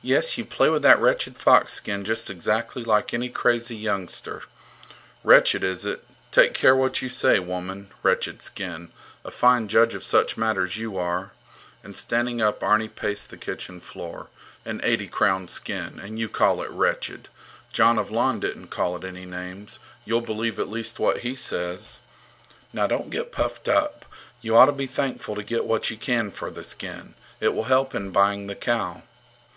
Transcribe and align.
Yes, 0.00 0.38
you 0.38 0.44
play 0.44 0.68
with 0.70 0.82
that 0.82 1.00
wretched 1.00 1.36
fox 1.36 1.72
skin 1.72 2.04
just 2.04 2.30
exactly 2.30 2.84
like 2.84 3.12
any 3.12 3.28
crazy 3.28 3.74
youngster. 3.74 4.44
Wretched 5.24 5.64
is 5.64 5.84
it? 5.84 6.06
Take 6.30 6.54
care 6.54 6.76
what 6.76 7.02
you 7.02 7.08
say, 7.08 7.40
woman! 7.40 7.90
Wretched 8.04 8.42
skin! 8.42 8.92
A 9.24 9.32
fine 9.32 9.66
judge 9.66 9.92
of 9.94 10.04
such 10.04 10.36
matters 10.36 10.76
you 10.78 10.96
are! 10.96 11.32
And 11.82 11.96
standing 11.96 12.40
up, 12.40 12.62
Arni 12.62 12.86
paced 12.86 13.30
the 13.30 13.36
kitchen 13.36 13.80
floor. 13.80 14.28
An 14.64 14.80
eighty 14.84 15.08
crown 15.08 15.48
skin! 15.48 15.98
And 15.98 16.16
you 16.16 16.28
call 16.28 16.62
it 16.62 16.70
wretched! 16.70 17.28
Jon 17.72 17.98
of 17.98 18.12
Lon 18.12 18.38
didn't 18.38 18.68
call 18.68 18.94
it 18.94 19.02
any 19.02 19.24
names. 19.26 19.80
You'll 20.04 20.20
believe 20.20 20.60
at 20.60 20.68
least 20.68 21.00
what 21.00 21.22
he 21.22 21.34
says. 21.34 22.02
Now, 22.72 22.86
don't 22.86 23.10
get 23.10 23.32
puffed 23.32 23.66
up. 23.66 24.04
You 24.40 24.56
ought 24.56 24.66
to 24.66 24.72
be 24.72 24.86
thankful 24.86 25.34
to 25.34 25.42
get 25.42 25.64
what 25.64 25.90
you 25.90 25.96
can 25.96 26.30
for 26.30 26.52
the 26.52 26.62
skin. 26.62 27.14
It 27.40 27.52
will 27.52 27.64
help 27.64 27.96
in 27.96 28.12
buying 28.12 28.46
the 28.46 28.54
cow. 28.54 29.02